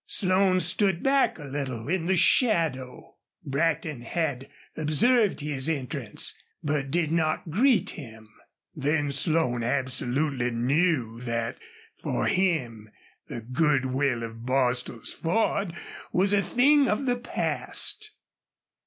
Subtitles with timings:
[0.07, 3.17] Slone stood back a little in the shadow.
[3.45, 8.27] Brackton had observed his entrance, but did not greet him.
[8.75, 11.59] Then Slone absolutely knew that
[12.01, 12.89] for him
[13.27, 15.75] the good will of Bostil's Ford
[16.11, 18.09] was a thing of the past.